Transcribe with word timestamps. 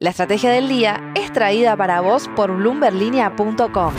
La 0.00 0.10
estrategia 0.10 0.52
del 0.52 0.68
día 0.68 1.12
es 1.16 1.32
traída 1.32 1.76
para 1.76 2.00
vos 2.00 2.30
por 2.36 2.56
bloomberlinia.com. 2.56 3.92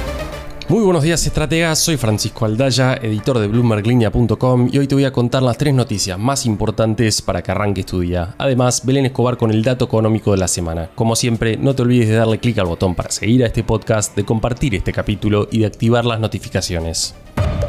Muy 0.70 0.82
buenos 0.82 1.04
días 1.04 1.26
estrategas, 1.26 1.78
soy 1.78 1.98
Francisco 1.98 2.46
Aldaya, 2.46 2.94
editor 2.94 3.38
de 3.38 3.50
bloomberglinea.com 3.50 4.70
y 4.72 4.78
hoy 4.78 4.88
te 4.88 4.96
voy 4.96 5.04
a 5.04 5.12
contar 5.12 5.44
las 5.44 5.58
tres 5.58 5.74
noticias 5.74 6.18
más 6.18 6.46
importantes 6.46 7.22
para 7.22 7.44
que 7.44 7.52
arranques 7.52 7.86
tu 7.86 8.00
día. 8.00 8.34
Además, 8.38 8.86
Belén 8.86 9.08
Escobar 9.08 9.36
con 9.36 9.52
el 9.52 9.62
dato 9.62 9.84
económico 9.84 10.32
de 10.32 10.38
la 10.38 10.48
semana. 10.48 10.90
Como 10.96 11.18
siempre, 11.18 11.58
no 11.58 11.76
te 11.76 11.82
olvides 11.82 12.08
de 12.08 12.16
darle 12.16 12.40
clic 12.40 12.58
al 12.60 12.68
botón 12.68 12.96
para 12.96 13.12
seguir 13.12 13.44
a 13.44 13.48
este 13.48 13.66
podcast, 13.66 14.16
de 14.16 14.24
compartir 14.24 14.76
este 14.76 14.94
capítulo 14.94 15.50
y 15.52 15.60
de 15.60 15.66
activar 15.66 16.06
las 16.06 16.22
notificaciones. 16.22 17.14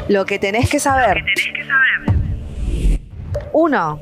Lo 0.07 0.25
que 0.25 0.39
tenés 0.39 0.69
que 0.69 0.79
saber. 0.79 1.21
1. 3.51 4.01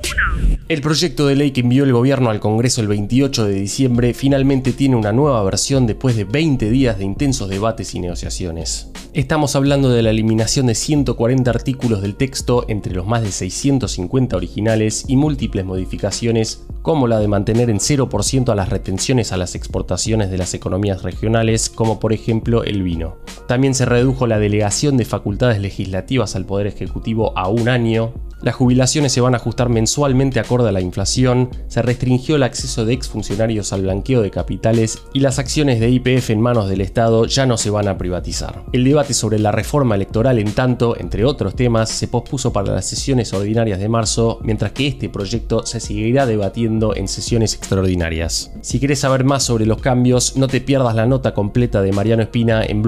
El 0.69 0.81
proyecto 0.81 1.25
de 1.25 1.35
ley 1.35 1.49
que 1.49 1.61
envió 1.61 1.83
el 1.83 1.93
gobierno 1.93 2.29
al 2.29 2.39
Congreso 2.39 2.81
el 2.81 2.87
28 2.87 3.45
de 3.45 3.55
diciembre 3.55 4.13
finalmente 4.13 4.71
tiene 4.71 4.95
una 4.95 5.11
nueva 5.11 5.41
versión 5.41 5.87
después 5.87 6.15
de 6.15 6.25
20 6.25 6.69
días 6.69 6.99
de 6.99 7.05
intensos 7.05 7.49
debates 7.49 7.95
y 7.95 7.99
negociaciones. 7.99 8.87
Estamos 9.15 9.55
hablando 9.55 9.89
de 9.89 10.03
la 10.03 10.11
eliminación 10.11 10.67
de 10.67 10.75
140 10.75 11.49
artículos 11.49 12.03
del 12.03 12.13
texto 12.13 12.65
entre 12.67 12.93
los 12.93 13.07
más 13.07 13.23
de 13.23 13.31
650 13.31 14.37
originales 14.37 15.05
y 15.07 15.15
múltiples 15.15 15.65
modificaciones 15.65 16.63
como 16.83 17.07
la 17.07 17.19
de 17.19 17.27
mantener 17.27 17.71
en 17.71 17.79
0% 17.79 18.49
a 18.49 18.55
las 18.55 18.69
retenciones 18.69 19.31
a 19.31 19.37
las 19.37 19.55
exportaciones 19.55 20.29
de 20.29 20.37
las 20.37 20.53
economías 20.53 21.01
regionales, 21.01 21.71
como 21.71 21.99
por 21.99 22.13
ejemplo 22.13 22.63
el 22.63 22.83
vino. 22.83 23.17
También 23.49 23.73
se 23.73 23.85
redujo 23.85 24.27
la 24.27 24.37
delegación 24.37 24.95
de 24.95 25.05
facultades 25.05 25.59
legislativas 25.59 26.35
al 26.35 26.45
Poder 26.45 26.67
Ejecutivo 26.67 27.35
a 27.35 27.47
un 27.47 27.67
año, 27.67 28.13
las 28.41 28.55
jubilaciones 28.55 29.11
se 29.11 29.19
van 29.19 29.33
a 29.33 29.37
ajustar 29.37 29.67
mensualmente 29.67 30.39
acorde 30.39 30.69
a 30.69 30.71
la 30.71 30.79
inflación, 30.79 31.49
se 31.67 31.81
restringió 31.81 32.37
el 32.37 32.43
acceso 32.43 32.85
de 32.85 32.93
exfuncionarios 32.93 33.73
al 33.73 33.81
blanqueo 33.81 34.21
de 34.21 34.31
capitales 34.31 34.99
y 35.13 35.19
las 35.19 35.39
acciones 35.39 35.81
de 35.81 35.89
IPF 35.89 36.29
en 36.29 36.39
manos 36.39 36.69
del 36.69 36.79
Estado 36.79 37.25
ya 37.25 37.45
no 37.45 37.57
se 37.57 37.69
van 37.69 37.89
a 37.89 37.97
privatizar. 37.97 38.63
El 38.71 38.85
debate 38.85 39.13
sobre 39.13 39.39
la 39.39 39.51
reforma 39.51 39.95
electoral, 39.95 40.39
en 40.39 40.53
tanto, 40.53 40.97
entre 40.97 41.25
otros 41.25 41.53
temas, 41.53 41.89
se 41.89 42.07
pospuso 42.07 42.53
para 42.53 42.71
las 42.71 42.85
sesiones 42.85 43.33
ordinarias 43.33 43.77
de 43.77 43.89
marzo, 43.89 44.39
mientras 44.41 44.71
que 44.71 44.87
este 44.87 45.09
proyecto 45.09 45.65
se 45.65 45.81
seguirá 45.81 46.25
debatiendo 46.25 46.95
en 46.95 47.09
sesiones 47.09 47.55
extraordinarias. 47.55 48.53
Si 48.61 48.79
quieres 48.79 48.99
saber 48.99 49.25
más 49.25 49.43
sobre 49.43 49.65
los 49.65 49.81
cambios, 49.81 50.37
no 50.37 50.47
te 50.47 50.61
pierdas 50.61 50.95
la 50.95 51.05
nota 51.05 51.33
completa 51.33 51.81
de 51.81 51.91
Mariano 51.91 52.23
Espina 52.23 52.63
en 52.63 52.81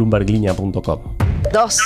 bloomberglinea.com. 0.54 1.00
2. 1.54 1.78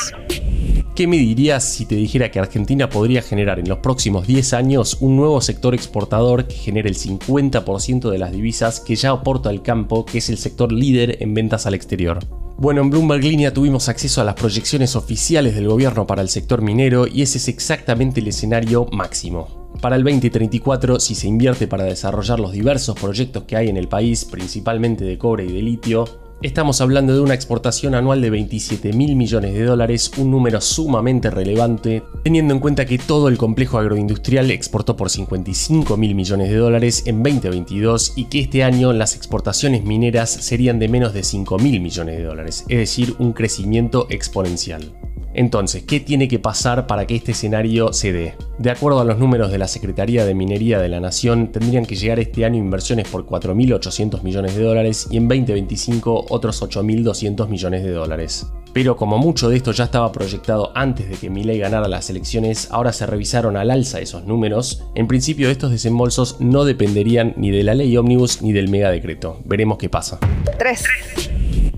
¿Qué 0.96 1.08
me 1.08 1.18
dirías 1.18 1.66
si 1.66 1.86
te 1.86 1.96
dijera 1.96 2.32
que 2.32 2.40
Argentina 2.40 2.90
podría 2.90 3.22
generar 3.22 3.60
en 3.60 3.68
los 3.68 3.80
próximos 3.80 4.28
10 4.28 4.54
años 4.54 4.98
un 5.02 5.18
nuevo 5.18 5.42
sector 5.42 5.74
exportador 5.74 6.48
que 6.48 6.56
genere 6.56 6.88
el 6.88 6.96
50% 6.96 8.10
de 8.10 8.18
las 8.18 8.32
divisas 8.32 8.80
que 8.80 8.96
ya 8.96 9.12
aporta 9.12 9.50
el 9.50 9.62
campo, 9.62 10.06
que 10.06 10.20
es 10.20 10.30
el 10.30 10.38
sector 10.38 10.72
líder 10.72 11.22
en 11.22 11.34
ventas 11.34 11.66
al 11.66 11.74
exterior? 11.74 12.20
Bueno, 12.58 12.80
en 12.80 12.90
Bloomberg 12.90 13.22
Línea 13.22 13.54
tuvimos 13.54 13.90
acceso 13.90 14.22
a 14.22 14.24
las 14.24 14.36
proyecciones 14.36 14.96
oficiales 14.96 15.56
del 15.56 15.68
gobierno 15.68 16.08
para 16.08 16.22
el 16.22 16.30
sector 16.30 16.62
minero 16.62 17.06
y 17.06 17.22
ese 17.22 17.40
es 17.40 17.50
exactamente 17.50 18.22
el 18.22 18.30
escenario 18.30 18.86
máximo. 18.94 19.70
Para 19.82 19.98
el 19.98 20.04
2034, 20.06 21.02
si 21.02 21.16
se 21.16 21.28
invierte 21.28 21.68
para 21.68 21.84
desarrollar 21.84 22.40
los 22.40 22.54
diversos 22.54 22.98
proyectos 22.98 23.44
que 23.44 23.58
hay 23.58 23.68
en 23.68 23.76
el 23.76 23.90
país, 23.90 24.24
principalmente 24.24 25.04
de 25.04 25.18
cobre 25.18 25.44
y 25.46 25.52
de 25.52 25.62
litio, 25.62 26.25
Estamos 26.42 26.82
hablando 26.82 27.14
de 27.14 27.22
una 27.22 27.34
exportación 27.34 27.96
anual 27.96 28.22
de 28.22 28.30
27 28.30 28.92
mil 28.94 29.16
millones 29.16 29.54
de 29.54 29.64
dólares, 29.64 30.12
un 30.18 30.32
número 30.32 30.60
sumamente 30.60 31.30
relevante, 31.32 32.04
teniendo 32.24 32.54
en 32.54 32.60
cuenta 32.60 32.86
que 32.86 32.98
todo 32.98 33.30
el 33.30 33.38
complejo 33.38 33.78
agroindustrial 33.78 34.52
exportó 34.52 34.98
por 34.98 35.10
55 35.10 35.96
mil 35.98 36.14
millones 36.14 36.50
de 36.50 36.58
dólares 36.58 37.04
en 37.08 37.24
2022 37.24 38.14
y 38.18 38.26
que 38.26 38.42
este 38.42 38.64
año 38.64 38.92
las 38.92 39.16
exportaciones 39.16 39.86
mineras 39.86 40.30
serían 40.30 40.78
de 40.78 40.90
menos 40.90 41.14
de 41.14 41.24
5 41.24 41.58
mil 41.58 41.80
millones 41.80 42.18
de 42.18 42.24
dólares, 42.24 42.66
es 42.68 42.78
decir, 42.78 43.16
un 43.18 43.32
crecimiento 43.32 44.08
exponencial. 44.10 44.92
Entonces, 45.36 45.84
¿qué 45.84 46.00
tiene 46.00 46.30
que 46.30 46.40
pasar 46.40 46.88
para 46.88 47.06
que 47.06 47.16
este 47.16 47.34
escenario 47.34 47.92
se 47.92 48.14
dé? 48.14 48.36
De 48.58 48.72
acuerdo 48.72 49.02
a 49.02 49.06
los 49.06 49.20
números 49.20 49.52
de 49.52 49.58
la 49.58 49.68
Secretaría 49.68 50.26
de 50.26 50.34
Minería 50.34 50.80
de 50.80 50.88
la 50.88 51.02
Nación, 51.02 51.52
tendrían 51.52 51.86
que 51.86 51.96
llegar 51.96 52.20
este 52.20 52.46
año 52.46 52.58
inversiones 52.58 53.10
por 53.10 53.26
4.800 53.26 54.24
millones 54.24 54.56
de 54.56 54.64
dólares 54.64 55.08
y 55.12 55.18
en 55.18 55.28
2025 55.28 56.28
otros 56.30 56.62
8.200 56.62 57.50
millones 57.50 57.84
de 57.84 57.92
dólares. 57.92 58.48
Pero 58.72 58.96
como 58.96 59.18
mucho 59.18 59.50
de 59.50 59.58
esto 59.58 59.74
ya 59.74 59.86
estaba 59.86 60.12
proyectado 60.12 60.72
antes 60.74 61.10
de 61.10 61.16
que 61.16 61.30
Milei 61.30 61.60
ganara 61.60 61.88
las 61.90 62.10
elecciones, 62.10 62.70
ahora 62.72 62.94
se 62.94 63.06
revisaron 63.06 63.58
al 63.58 63.72
alza 63.72 64.00
esos 64.00 64.26
números. 64.26 64.84
En 64.96 65.08
principio 65.08 65.50
estos 65.50 65.72
desembolsos 65.72 66.38
no 66.40 66.64
dependerían 66.64 67.34
ni 67.36 67.52
de 67.52 67.64
la 67.64 67.74
ley 67.74 67.96
ómnibus 67.98 68.42
ni 68.42 68.54
del 68.54 68.70
megadecreto. 68.70 69.40
Veremos 69.46 69.78
qué 69.78 69.90
pasa. 69.90 70.20
3. 70.58 70.84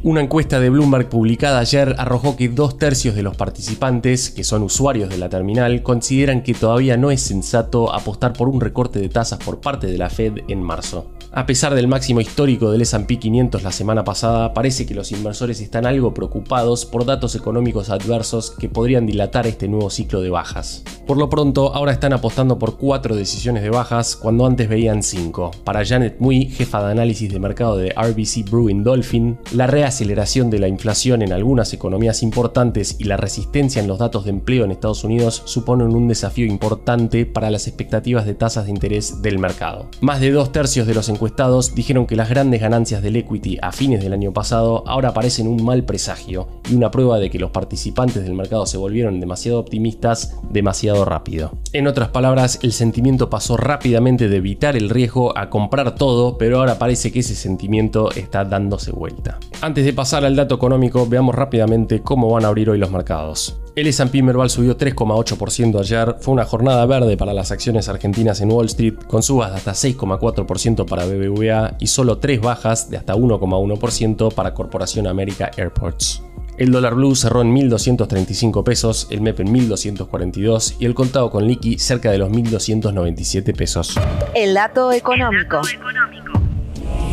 Una 0.04 0.22
encuesta 0.22 0.60
de 0.60 0.70
Bloomberg 0.70 1.10
publicada 1.10 1.60
ayer 1.60 1.96
arrojó 1.98 2.36
que 2.38 2.50
dos 2.50 2.78
tercios 2.78 3.16
de 3.16 3.24
los 3.24 3.36
participantes, 3.36 4.30
que 4.30 4.44
son 4.44 4.62
usuarios 4.62 5.10
de 5.10 5.18
la 5.18 5.28
terminal, 5.28 5.82
consideran 5.82 6.44
que 6.44 6.54
todavía 6.54 6.98
no 6.98 7.10
es 7.10 7.22
sensato 7.22 7.94
apostar 7.94 8.34
por 8.34 8.48
un 8.48 8.62
recorte 8.62 9.00
de 9.00 9.10
tasas 9.10 9.40
por 9.40 9.60
parte 9.60 9.88
de 9.88 9.98
la 9.98 10.10
Fed 10.10 10.40
en 10.48 10.62
marzo. 10.62 11.12
A 11.32 11.46
pesar 11.46 11.76
del 11.76 11.88
máximo 11.88 12.22
histórico 12.22 12.72
del 12.72 12.82
S&P 12.82 13.20
500 13.20 13.62
la 13.62 13.72
semana 13.72 14.04
pasada, 14.04 14.54
parece 14.54 14.86
que 14.86 14.96
los 14.96 15.12
inversores 15.12 15.60
están 15.60 15.86
algo 15.86 16.14
preocupados 16.14 16.86
por 16.86 17.06
datos 17.06 17.36
económicos 17.36 17.90
adversos 17.90 18.52
que 18.52 18.70
podrían 18.70 19.06
dilatar 19.06 19.46
este 19.46 19.68
nuevo 19.68 19.90
ciclo 19.90 20.22
de 20.22 20.30
bajas. 20.30 20.84
Por 21.06 21.18
lo 21.18 21.30
pronto, 21.30 21.76
ahora 21.76 21.92
están 21.92 22.14
apostando 22.14 22.58
por 22.58 22.78
cuatro 22.78 23.16
decisiones 23.16 23.62
de 23.62 23.70
bajas 23.70 24.16
cuando 24.16 24.46
antes 24.46 24.70
veían 24.70 25.04
cinco. 25.04 25.52
Para 25.64 25.86
Janet 25.86 26.16
Mui, 26.20 26.46
jefa 26.46 26.84
de 26.84 26.92
análisis 26.92 27.32
de 27.32 27.40
mercado 27.40 27.78
de 27.78 27.90
RBC 27.90 28.50
Brewing 28.50 28.84
Dolphin, 28.84 29.38
la 29.54 29.68
reaceleración 29.98 30.52
de 30.52 30.60
la 30.60 30.68
inflación 30.68 31.24
en 31.24 31.34
algunas 31.34 31.74
economías 31.74 32.22
importantes 32.22 32.98
y 33.00 33.06
la 33.06 33.18
resistencia 33.18 33.82
en 33.82 33.88
los 33.88 33.98
datos 33.98 34.26
de 34.26 34.30
empleo 34.30 34.64
en 34.64 34.72
Estados 34.72 35.04
Unidos 35.04 35.42
suponen 35.46 35.96
un 35.96 36.08
desafío 36.08 36.46
importante 36.46 37.26
para 37.26 37.50
las 37.50 37.68
expectativas 37.68 38.28
de 38.28 38.36
tasas 38.36 38.66
de 38.66 38.72
interés 38.72 39.24
del 39.24 39.40
mercado. 39.40 39.90
Más 40.02 40.20
de 40.20 40.30
dos 40.30 40.52
tercios 40.52 40.86
de 40.86 40.94
los 40.94 41.10
encuestados 41.10 41.74
dijeron 41.74 42.06
que 42.06 42.16
las 42.16 42.30
grandes 42.30 42.62
ganancias 42.62 43.02
del 43.02 43.16
equity 43.16 43.58
a 43.60 43.72
fines 43.72 44.04
del 44.04 44.14
año 44.14 44.34
pasado 44.34 44.84
ahora 44.86 45.16
parecen 45.16 45.48
un 45.48 45.64
mal 45.64 45.84
presagio 45.84 46.48
y 46.70 46.76
una 46.76 46.92
prueba 46.92 47.18
de 47.18 47.32
que 47.32 47.40
los 47.40 47.50
participantes 47.50 48.24
del 48.24 48.36
mercado 48.36 48.68
se 48.68 48.78
volvieron 48.78 49.20
demasiado 49.20 49.60
optimistas 49.60 50.36
demasiado 50.52 51.06
rápido. 51.06 51.58
En 51.78 51.86
otras 51.86 52.10
palabras, 52.10 52.58
el 52.64 52.74
sentimiento 52.74 53.30
pasó 53.30 53.56
rápidamente 53.56 54.30
de 54.30 54.38
evitar 54.38 54.76
el 54.76 54.90
riesgo 54.90 55.38
a 55.38 55.52
comprar 55.52 55.94
todo, 55.94 56.36
pero 56.36 56.58
ahora 56.58 56.80
parece 56.80 57.12
que 57.12 57.20
ese 57.20 57.36
sentimiento 57.36 58.10
está 58.14 58.44
dándose 58.46 58.92
vuelta. 58.92 59.38
Antes 59.62 59.86
de 59.86 59.94
pasar 59.94 60.26
al 60.26 60.36
dato 60.36 60.56
económico, 60.56 61.06
veamos 61.08 61.36
rápidamente 61.36 62.02
cómo 62.02 62.32
van 62.32 62.46
a 62.46 62.48
abrir 62.48 62.72
hoy 62.72 62.80
los 62.80 62.90
mercados. 62.90 63.60
El 63.76 63.86
S&P 63.86 64.24
Merval 64.24 64.50
subió 64.50 64.76
3,8% 64.76 65.80
ayer, 65.80 66.16
fue 66.20 66.34
una 66.34 66.46
jornada 66.46 66.84
verde 66.88 67.16
para 67.16 67.36
las 67.36 67.52
acciones 67.52 67.88
argentinas 67.90 68.42
en 68.42 68.52
Wall 68.52 68.66
Street, 68.66 68.96
con 69.06 69.22
subas 69.22 69.52
de 69.52 69.58
hasta 69.58 69.74
6,4% 69.74 70.84
para 70.84 71.06
BBVA 71.06 71.76
y 71.80 71.86
solo 71.86 72.18
3 72.18 72.42
bajas 72.42 72.90
de 72.90 72.98
hasta 72.98 73.14
1,1% 73.14 74.34
para 74.34 74.56
Corporación 74.56 75.06
América 75.06 75.52
Airports. 75.56 76.24
El 76.58 76.72
dólar 76.72 76.96
blue 76.96 77.14
cerró 77.16 77.44
en 77.44 77.56
1.235 77.56 78.64
pesos, 78.64 79.06
el 79.12 79.22
MEP 79.22 79.42
en 79.42 79.54
1.242 79.54 80.78
y 80.80 80.86
el 80.86 80.96
contado 80.96 81.30
con 81.30 81.46
liqui 81.46 81.78
cerca 81.78 82.10
de 82.10 82.18
los 82.18 82.32
1.297 82.32 83.56
pesos. 83.56 83.96
El 84.34 84.56
dato 84.56 84.92
económico. 84.92 85.62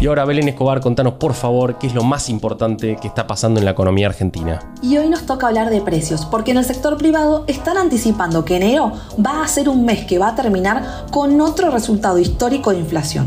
Y 0.01 0.07
ahora 0.07 0.25
Belén 0.25 0.49
Escobar, 0.49 0.81
contanos 0.81 1.15
por 1.15 1.35
favor 1.35 1.79
qué 1.79 1.89
es 1.89 1.95
lo 1.95 2.03
más 2.03 2.31
importante 2.31 2.97
que 3.01 3.07
está 3.07 3.27
pasando 3.27 3.61
en 3.61 3.67
la 3.67 3.73
economía 3.73 4.07
argentina. 4.07 4.61
Y 4.81 4.97
hoy 4.97 5.11
nos 5.11 5.27
toca 5.27 5.49
hablar 5.49 5.69
de 5.69 5.83
precios, 5.83 6.25
porque 6.25 6.53
en 6.53 6.57
el 6.57 6.65
sector 6.65 6.97
privado 6.97 7.45
están 7.47 7.77
anticipando 7.77 8.47
que 8.47 8.57
enero 8.57 8.93
va 9.25 9.45
a 9.45 9.49
ser 9.49 9.69
un 9.69 9.85
mes 9.85 10.07
que 10.07 10.19
va 10.19 10.29
a 10.29 10.35
terminar 10.35 11.07
con 11.11 11.39
otro 11.43 11.71
resultado 11.71 12.19
histórico 12.19 12.71
de 12.71 12.79
inflación. 12.79 13.27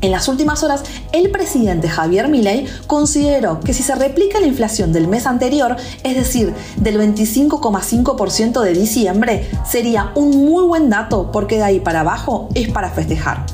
En 0.00 0.10
las 0.10 0.28
últimas 0.28 0.62
horas, 0.62 0.82
el 1.12 1.30
presidente 1.30 1.88
Javier 1.88 2.28
Milei 2.28 2.66
consideró 2.86 3.60
que 3.60 3.72
si 3.72 3.82
se 3.82 3.94
replica 3.94 4.40
la 4.40 4.46
inflación 4.46 4.92
del 4.92 5.08
mes 5.08 5.26
anterior, 5.26 5.76
es 6.02 6.16
decir, 6.16 6.54
del 6.76 6.98
25,5% 6.98 8.60
de 8.60 8.72
diciembre, 8.72 9.50
sería 9.68 10.12
un 10.14 10.44
muy 10.44 10.64
buen 10.64 10.90
dato 10.90 11.30
porque 11.32 11.56
de 11.56 11.64
ahí 11.64 11.80
para 11.80 12.00
abajo 12.00 12.48
es 12.54 12.68
para 12.68 12.90
festejar. 12.90 13.46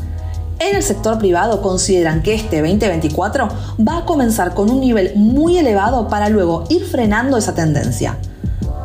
En 0.59 0.77
el 0.77 0.83
sector 0.83 1.19
privado 1.19 1.61
consideran 1.61 2.23
que 2.23 2.35
este 2.35 2.61
2024 2.61 3.49
va 3.87 3.99
a 3.99 4.05
comenzar 4.05 4.55
con 4.55 4.71
un 4.71 4.81
nivel 4.81 5.13
muy 5.17 5.59
elevado 5.59 6.09
para 6.09 6.29
luego 6.29 6.65
ir 6.69 6.85
frenando 6.85 7.37
esa 7.37 7.55
tendencia. 7.55 8.19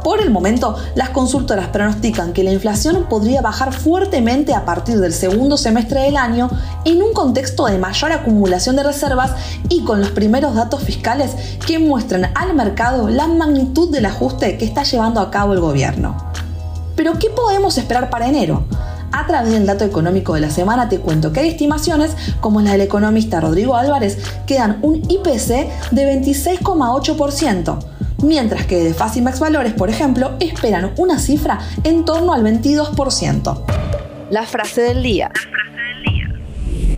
Por 0.04 0.22
el 0.22 0.30
momento, 0.30 0.76
las 0.96 1.10
consultoras 1.10 1.68
pronostican 1.68 2.34
que 2.34 2.44
la 2.44 2.52
inflación 2.52 3.06
podría 3.10 3.42
bajar 3.42 3.74
fuertemente 3.74 4.54
a 4.54 4.66
partir 4.66 5.00
del 5.00 5.14
segundo 5.14 5.58
semestre 5.58 6.02
del 6.02 6.18
año 6.18 6.50
en 6.86 7.02
un 7.02 7.14
contexto 7.14 7.66
de 7.66 7.78
mayor 7.78 8.12
acumulación 8.12 8.76
de 8.76 8.84
reservas 8.84 9.32
y 9.70 9.84
con 9.84 10.00
los 10.00 10.12
primeros 10.12 10.56
datos 10.56 10.84
fiscales 10.84 11.36
que 11.66 11.80
muestran 11.80 12.32
al 12.36 12.56
mercado 12.56 13.10
la 13.10 13.28
magnitud 13.28 13.92
del 13.92 14.06
ajuste 14.06 14.58
que 14.58 14.66
está 14.66 14.84
llevando 14.84 15.20
a 15.20 15.32
cabo 15.32 15.54
el 15.54 15.60
gobierno. 15.60 16.16
Pero, 16.96 17.20
¿qué 17.20 17.30
podemos 17.30 17.78
esperar 17.78 18.10
para 18.10 18.28
enero? 18.28 18.64
A 19.12 19.26
través 19.26 19.52
del 19.52 19.66
dato 19.66 19.86
económico 19.86 20.34
de 20.34 20.42
la 20.42 20.50
semana 20.50 20.90
te 20.90 21.00
cuento 21.00 21.32
que 21.32 21.40
hay 21.40 21.50
estimaciones, 21.50 22.12
como 22.40 22.62
la 22.62 22.74
del 22.74 22.82
economista 22.82 23.40
Rodrigo 23.40 23.76
Álvarez, 23.76 24.18
que 24.46 24.56
dan 24.56 24.80
un 24.82 25.02
IPC 25.10 25.92
de 25.92 26.22
26,8%, 26.22 27.80
mientras 28.24 28.66
que 28.66 28.84
de 28.84 28.94
Facimax 28.94 29.40
Valores, 29.40 29.74
por 29.74 29.90
ejemplo, 29.90 30.36
esperan 30.40 30.94
una 30.98 31.20
cifra 31.20 31.60
en 31.84 32.06
torno 32.06 32.34
al 32.34 32.44
22%. 32.44 33.64
La 34.30 34.44
frase 34.44 34.82
del 34.82 35.04
día. 35.04 35.32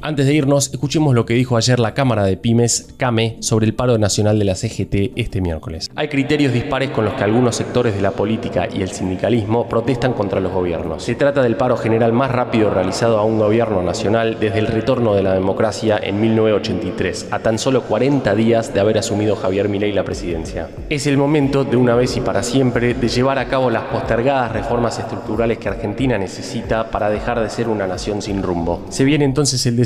Antes 0.02 0.28
de 0.28 0.34
irnos, 0.34 0.72
escuchemos 0.72 1.14
lo 1.14 1.26
que 1.26 1.34
dijo 1.34 1.58
ayer 1.58 1.78
la 1.78 1.94
Cámara 1.94 2.24
de 2.24 2.38
Pymes, 2.38 2.94
CAME, 2.96 3.36
sobre 3.42 3.66
el 3.66 3.74
paro 3.74 3.98
nacional 3.98 4.40
de 4.40 4.46
la 4.46 4.56
CGT 4.56 5.12
este 5.18 5.42
miércoles. 5.42 5.92
Hay 5.94 6.08
criterios 6.08 6.54
dispares 6.54 6.92
con 6.92 7.04
los 7.04 7.16
que 7.16 7.26
algunos 7.26 7.58
sectores 7.58 7.96
de 7.96 8.02
la 8.02 8.12
política 8.12 8.70
y 8.74 8.82
el 8.82 8.92
sindicalismo 8.92 9.68
protestan 9.68 10.14
contra 10.14 10.40
los 10.40 10.54
gobiernos. 10.54 11.04
Se 11.04 11.16
trata 11.16 11.42
del 11.42 11.58
paro 11.58 11.76
general 11.76 12.14
más 12.14 12.32
rápido 12.32 12.70
realizado 12.70 13.20
a 13.20 13.26
un 13.26 13.40
gobierno 13.40 13.84
nacional 13.84 14.38
desde 14.40 14.60
el 14.60 14.68
retorno 14.68 15.16
de 15.16 15.24
la 15.24 15.34
democracia 15.34 16.00
en 16.02 16.22
1983, 16.22 17.28
a 17.32 17.40
tan 17.40 17.60
solo 17.60 17.84
40 17.84 18.34
días 18.36 18.74
de 18.74 18.80
haber 18.80 19.00
asumido 19.00 19.36
Javier 19.36 19.68
Milei 19.68 19.92
la 19.92 20.06
presidencia. 20.06 20.70
Es 20.90 21.08
el 21.08 21.18
momento, 21.18 21.66
de 21.66 21.76
una 21.76 21.96
vez 21.96 22.16
y 22.16 22.22
para 22.22 22.44
siempre, 22.44 22.94
de 22.94 23.08
llevar 23.10 23.38
a 23.38 23.50
cabo 23.50 23.70
las 23.70 23.84
postergadas 23.84 24.54
reformas 24.54 24.98
estructurales 24.98 25.58
que 25.58 25.68
Argentina 25.68 26.18
necesita 26.18 26.90
para 26.90 27.10
dejar 27.10 27.42
de 27.42 27.50
ser 27.50 27.68
una 27.68 27.86
nación 27.86 28.22
sin 28.22 28.42
rumbo. 28.42 28.86
Se 28.90 29.04
viene 29.04 29.26
entonces 29.26 29.66
el 29.66 29.76